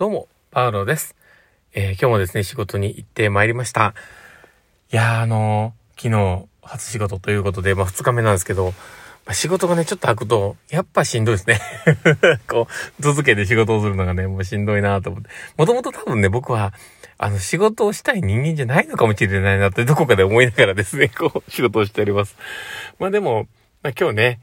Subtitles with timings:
[0.00, 1.14] どうも、パウロです。
[1.74, 3.92] えー、今日もですね、仕事に行ってまいりました。
[4.90, 8.72] いやー、あのー、昨日、初仕事ということで、まあ、2日目なんですけど、ま
[9.32, 11.60] あ、仕事がね、ちょっと開くと、やっぱしんどいですね。
[12.48, 12.66] こ
[12.98, 15.28] う、続けて仕事をするのがね、もうしんどいなと思って。
[15.58, 16.72] もともと多分ね、僕は、
[17.18, 22.38] あの、仕事をしたい人間じゃないのかもしれないなって、どこかで思いながらですね、 こう、仕事をしております。
[22.98, 23.48] まあでも、
[23.82, 24.40] まあ今日ね、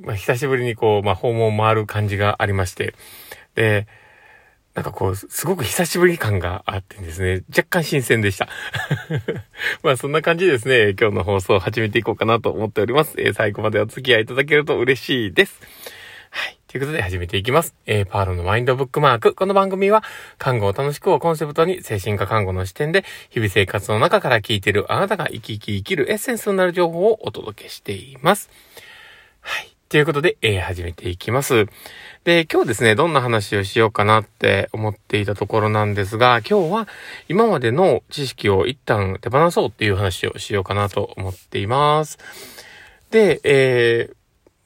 [0.00, 2.94] まあ久しぶりにこう、まあ訪問を回る感じがありまして、
[3.56, 3.86] で、
[4.74, 8.48] なんかこう、すごく久しぶり感があってですね、若干新鮮でした。
[9.84, 13.14] まあそんな感じですね、今日の放送を始めていこうかなと思っております。
[13.18, 15.60] えー、最後までお付き合いいただけると嬉しいです。
[16.30, 16.58] はい。
[16.66, 17.76] ということで始めていきます。
[17.86, 19.34] えー、パールのマインドブックマーク。
[19.34, 20.02] この番組は、
[20.38, 28.50] 看護を楽しくをコンセプトに、精神科看護の視点で、日々生活の中から聞いているあなたが生き生き生きるエッセンスになる情報をお届けしています。
[29.40, 29.73] はい。
[29.94, 31.66] ということで、えー、始めていきます。
[32.24, 36.88] で、今日ですね、どんな話をしようかなって思っていたところなんですが、今日は
[37.28, 42.18] 今までの知識を一旦手放そうっていう話をしようかなと思っています。
[43.12, 44.16] で、えー、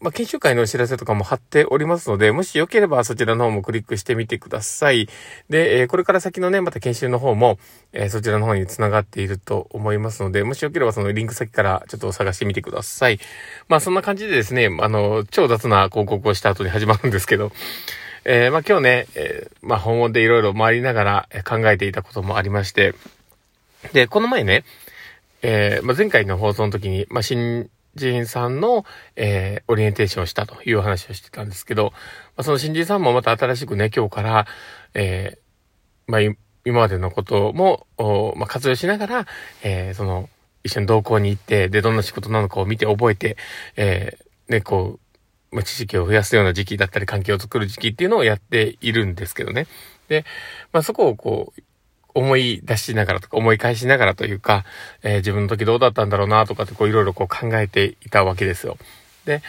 [0.01, 5.09] まあ、研修会のお知らせとかも貼っておりますので、もしよければそちらの方もクリックしてみてください。
[5.49, 7.59] で、えー、これから先のね、また研修の方も、
[7.93, 13.19] えー、そちらの方に繋がっていると思いますので、もしよければそのリンク先からちょっと探してみてください。
[13.67, 17.51] まあ、そんな感じでですね、あの、超雑な広告をした後に始まるんですけど、
[18.25, 22.95] えー、まあ、今日ね、えまあ、訪問でいろいろ回りながら考えていたこともありまして、
[23.93, 24.65] で、この前ね、
[25.43, 27.69] えまあ、前回の放送の時に、まあ、新
[27.99, 28.85] 人さんの、
[29.17, 31.93] えー、オリエンテーションをしたという話をしてたんですけど、
[32.37, 34.47] まあ、その新人さんもまた新しくね、今日から、
[34.95, 36.21] えー、まあ、
[36.65, 37.87] 今までのことも、
[38.37, 39.27] まあ、活用しながら、
[39.63, 40.29] えー、その、
[40.65, 43.37] 一緒に同行に行って、で、どんな仕事なのかを見て覚えて、
[43.77, 44.99] えー、ね、こ
[45.53, 49.67] う、まあ、知識を増やすような時期だったり、環境を作る時期っていうのをやっているんですけどね。
[50.09, 50.25] で、
[50.73, 51.61] まあ、そこをこう、
[52.15, 54.65] 思い出しながらとか思い返しながらというか、
[55.03, 58.77] えー、自分の時どうだったんだろうなとかってこういろいろこう考えていたわけですよ。
[59.25, 59.43] で、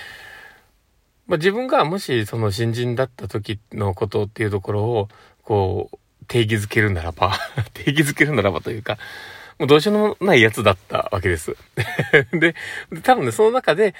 [1.27, 5.09] まあ、自分がもしその新人だった時のことっていうところを
[5.43, 7.37] こう定義づけるならば
[7.73, 8.97] 定義づけるならばというか、
[9.59, 11.55] もうどうしようもないやつだったわけです。
[12.31, 12.55] で、
[13.03, 13.93] 多分ね、その中で、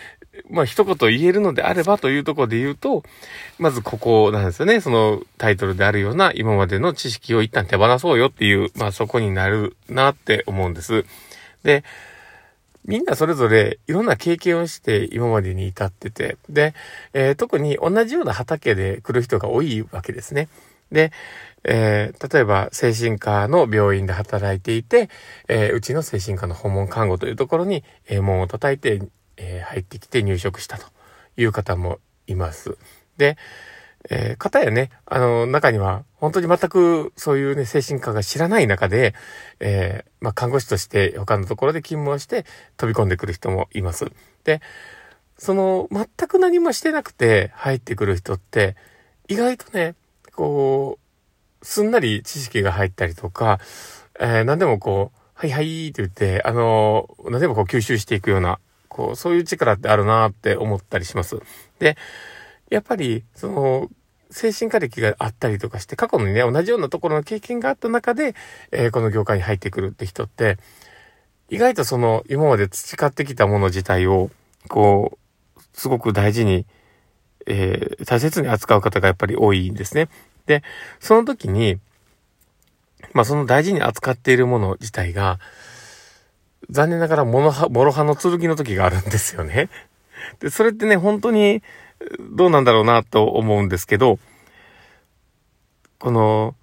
[0.50, 3.04] まあ一言言えるのであればというところで言うと、
[3.58, 4.80] まずここなんですよね。
[4.80, 11.04] そのタイトルであるような今までの知識を一旦手放そうよっていう、まあそこになるなって思うんです。
[11.64, 11.84] で、
[12.86, 16.74] みんなそれぞれいろんな経験をして今までに至ってて、で、
[17.12, 20.48] えー、特に同じような畑で来る人が多いわけですね。
[20.92, 21.12] で、
[21.64, 25.10] えー、例えば精神科の病院で働いていて、
[25.48, 29.02] えー、うちの精神科の訪問看護というところに、えー、門を叩いて、
[29.42, 30.86] え入ってきて入職したと
[31.38, 32.78] いう方もいます。
[33.16, 33.38] で、
[34.10, 39.14] えー、方やね、あの、中には、本当に全くそういうね、精神科が知らない中で、
[39.60, 42.46] えー、まあ、看護師として他のところで勤務をして
[42.78, 44.12] 飛び込んでくる人もいます。
[44.46, 44.62] で、
[45.38, 48.76] その、全く何もしてなくて入ってくる人って、
[49.28, 49.96] 意外とね、
[50.40, 51.00] こ
[51.62, 53.60] う、すんなり知識が入ったりとか、
[54.22, 58.58] えー、何でもこう、はいはいって言って、あのー、何でもこう吸収していくような、
[58.88, 61.42] こう、そういう力ってあるなって思ったりします。
[61.80, 61.98] で、
[62.70, 63.90] やっぱり、その、
[64.32, 68.34] 精神科歴があったりとかして、過去にね、同じようなところの経験があった中で、
[68.72, 70.58] えー、この業界に入ってくるって人って、
[71.50, 74.32] 意外とその、今まで培ってきたもの自体を、
[74.70, 75.18] こ
[75.58, 76.66] う、すごく大事に、
[77.46, 80.08] えー、大切に扱う方がやっぱり多いんですね。
[80.50, 80.64] で、
[81.00, 81.80] その時に、
[83.14, 85.40] まあその大事に扱っているもの自体が、
[86.72, 89.70] 残念ながらモロハ、モロハの剣の時があるんですよね。
[90.40, 91.62] で、それってね、本当に
[92.32, 94.18] どうなんだろうなと思うんですけど、
[96.00, 96.56] この、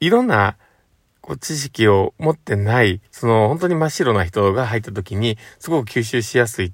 [0.00, 0.56] いろんな
[1.20, 6.72] こう知識を持ってない、その本当に真っ白な人が入った時に、すごく吸収しやすい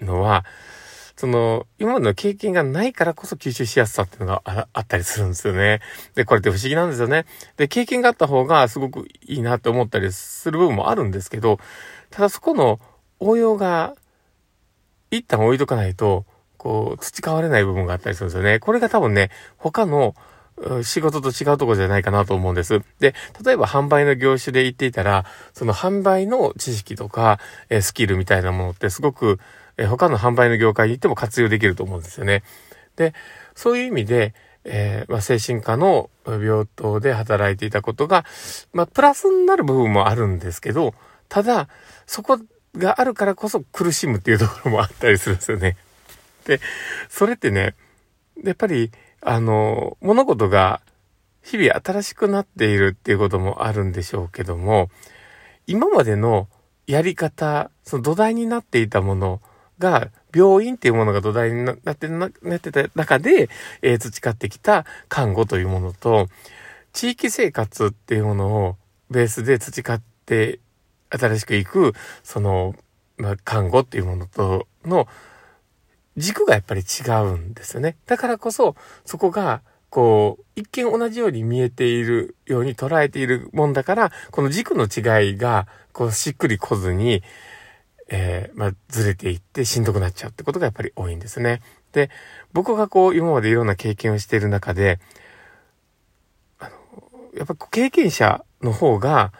[0.00, 0.44] のは、
[1.16, 4.42] その、今までの経験がないからこそ吸収しやすさっていうのが
[4.72, 5.80] あったりするんですよね。
[6.14, 7.26] で、これって不思議なんですよね。
[7.56, 11.58] で、経験があった方がすごくいいなって思ったりする部分もあるんですけど、
[12.10, 12.80] ただそこの
[13.20, 13.94] 応用が
[15.10, 16.26] 一旦置いとかないと、
[16.56, 18.58] こう、培われない部分があったりするんですよね。
[18.58, 20.14] これが多分ね、他の
[20.82, 22.80] 仕事と違うとこじゃないかなと思うんです。
[23.00, 23.14] で、
[23.44, 27.38] 例えば販売の業種で言っていたら、その販売の知識とか、
[27.68, 29.40] えスキルみたいなものってすごく
[29.76, 32.42] え他の販売の業界に行っても活用できると思うんですよね。
[32.96, 33.14] で、
[33.54, 34.34] そういう意味で、
[34.64, 38.24] えー、まあ、精神科の病棟で働いていたことが、
[38.72, 40.94] まあ、プラスになる部分もあるんですけど、
[41.28, 41.68] ただ、
[42.06, 42.38] そこ
[42.76, 45.76] があるからこそ苦しむっていうところもあったりするんですよね。
[46.46, 46.60] で、
[47.08, 47.74] それってね、
[48.42, 50.80] やっぱり、あの、物事が
[51.42, 54.88] 日々新しくなっているっていうこともあるんでしょうけども、
[55.66, 56.48] 今までの
[56.86, 59.40] やり方、その土台になっていたもの
[59.78, 63.48] が、病院っていうものが土台になってなってた中で、
[63.82, 66.28] えー、培ってきた看護というものと、
[66.92, 68.76] 地域生活っていうものを
[69.10, 70.60] ベースで培って
[71.10, 71.92] 新しくいく、
[72.22, 72.74] その、
[73.16, 75.06] まあ、看護っていうものとの
[76.16, 77.96] 軸がやっぱり違うんですよね。
[78.06, 87.22] だからこそ、そこが、こう、一見同じように見えているように捉えているもんだから、この軸の違いが、こう、しっくりこずに、
[88.16, 91.62] えー、まあ、ずれていってしんどくなっちゃうってことがやっぱり多いんですね。
[91.90, 92.10] で、
[92.52, 95.00] 僕がこう、今までいろんな経験をしている中で、
[96.60, 96.70] あの、
[97.36, 99.32] やっぱ経験者の方が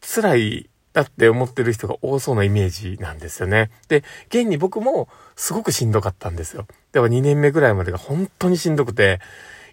[0.00, 3.72] 辛いだって思ってる人が多そうなイメージなんですよね。
[3.88, 6.68] で、現に僕もすごくしんどかったんですよ。
[6.92, 9.20] でも2年目ぐらいまでが本当にしんどくて、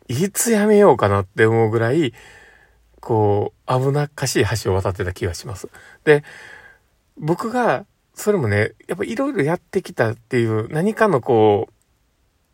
[0.08, 2.14] いつやめようかなって思うぐらい、
[3.00, 5.70] こう、危なっかしい橋を渡ってた気がします。
[6.04, 6.24] で、
[7.18, 11.70] 僕がそれもね、やっぱいろいろやってきたっていう何かのこ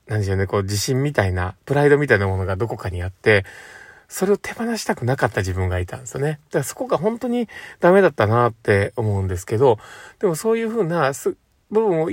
[0.08, 3.46] う、なんでしょうね、こう自信みたいな、プライドみたいなものがどこかにあって、
[4.08, 6.40] それを手放したくなかった自分がいたんですよね。
[6.50, 7.48] だからそこが本当に
[7.80, 9.78] ダメだったなって思うんですけど、
[10.18, 11.38] でもそういうふうなす
[11.70, 12.10] 部分を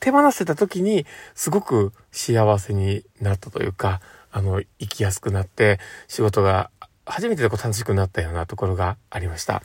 [0.00, 4.00] 手放せた時に、すごく幸せになったというか、
[4.32, 5.78] あの、生きやすくなって、
[6.08, 6.70] 仕事が
[7.04, 9.62] 初めてでこう楽しくなったようなところがありました。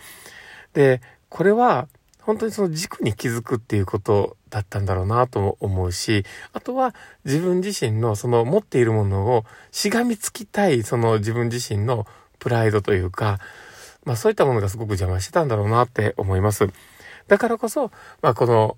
[0.73, 1.87] で、これは、
[2.21, 6.23] 本当にその軸に気づくっていうことだったんだろうなと思うし、
[6.53, 6.93] あとは
[7.25, 12.05] 自分自身のその持っているものをしがみつきたいその自分自身の
[12.39, 13.39] プライドというか、
[14.05, 16.69] まあそういったものがすごく邪魔してたんだろうなって思います。
[17.27, 17.91] だからこそ、
[18.21, 18.77] まあこの、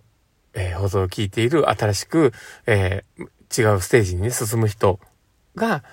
[0.53, 2.33] えー、放送を聞いている新しく、
[2.65, 3.23] えー、
[3.71, 4.99] 違うステージにね、進む人
[5.55, 5.83] が、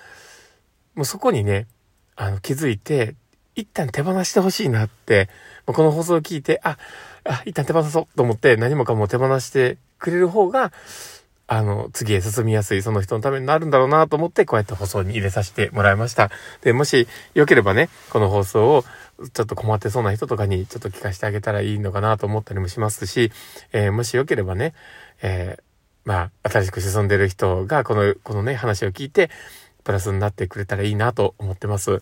[0.95, 1.67] もうそこにね、
[2.17, 3.15] あの気づいて、
[3.61, 5.29] 一旦手放してほしいなって、
[5.67, 6.79] この放送を聞いて、あ、
[7.25, 10.73] あ、一旦手放そうと思って何もかも手放してくれる方が、
[11.47, 16.31] あの、次へ進みやすい、その人のためになるんだろうなと思って、こうやって放送に入れさせてもらいました。
[16.63, 18.85] で、もしよければね、この放送を、
[19.33, 23.33] ちょっと困ってそうな人とかにちょっと聞かせてあげたらいいのかなと思ったりもしますし、
[23.73, 24.75] えー、もしよければね、
[25.23, 25.63] えー、
[26.05, 29.29] まあ、新しく進んでる人が、この、このね、話を聞いて、
[29.83, 32.01] プラスになってくれたらいいなと思ってます。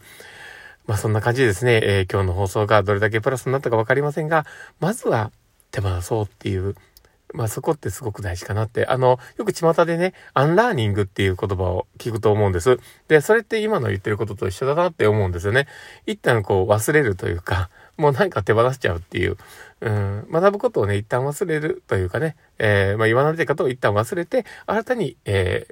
[0.88, 4.46] まあそんな感じでですね、えー、今日の放送がどれだけプラスになったかわかりませんが、
[4.80, 5.30] まずは
[5.70, 6.74] 手放そうっていう、
[7.34, 12.78] まあそこってすごく大事かなって、あの、よく巷でね、アンラーニングっていう言葉を聞くと思うんです。
[13.06, 15.68] で、それって今の言ってることと一緒だなって思うんですよね。
[16.06, 17.68] 一旦こう忘れるというか、
[17.98, 19.36] もう何か手放しちゃうっていう、
[19.82, 25.66] うん、学ぶことをね、一旦忘れるというかね、えー、まあ言わないでことを一旦忘れて、新たに、え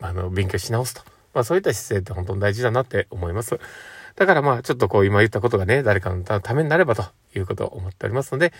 [0.00, 1.02] ー、あの、勉強し直すと。
[1.32, 3.60] まあそういった姿勢って本当に大事だなって思います。
[4.16, 7.04] だからまあ、ちょっとこう今言ったことがね、誰かのためになればと
[7.34, 8.52] いうことを思っておりますので、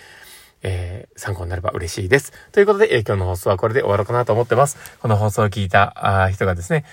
[0.63, 2.33] えー、参考になれば嬉しいです。
[2.53, 4.99] ということで、えー、今日の放送はこれで終わろうかなと思ってます。
[5.01, 6.85] この放送を聞いたあ人がですね、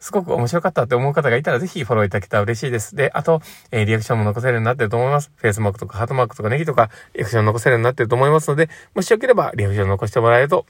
[0.00, 2.96] すごく面白かったって思う方がいたらぜひフォローいただけたら嬉しいです。
[2.96, 5.30] で、あと、えー、リアクションも残せるようになってると思います。
[5.36, 10.66] フェイスマークとかハートマークとかネギとか、リアクション残せるようになってると思いますので、もしよければリアクション残してもらえると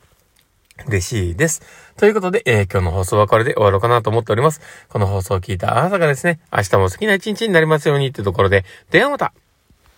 [0.86, 1.62] 嬉しいです。
[1.96, 4.60] ということで、えー、今日の放送はこれで終わろうかなと思っております。
[4.88, 9.32] この放送を聞いたあなたがですね、明日も好きな一日になりますようにってところで、ではまた